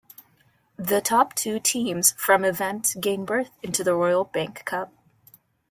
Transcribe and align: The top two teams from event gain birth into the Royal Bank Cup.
The 0.79 0.99
top 0.99 1.35
two 1.35 1.59
teams 1.59 2.13
from 2.17 2.43
event 2.43 2.95
gain 2.99 3.23
birth 3.23 3.51
into 3.61 3.83
the 3.83 3.93
Royal 3.93 4.23
Bank 4.23 4.65
Cup. 4.65 4.91